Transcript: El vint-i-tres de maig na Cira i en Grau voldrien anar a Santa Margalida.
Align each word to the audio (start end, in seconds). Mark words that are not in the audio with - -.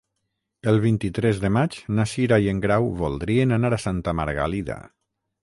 El 0.69 0.77
vint-i-tres 0.85 1.41
de 1.43 1.51
maig 1.57 1.77
na 1.99 2.07
Cira 2.13 2.41
i 2.47 2.49
en 2.55 2.63
Grau 2.65 2.89
voldrien 3.03 3.55
anar 3.59 3.73
a 3.79 3.81
Santa 3.87 4.17
Margalida. 4.23 4.81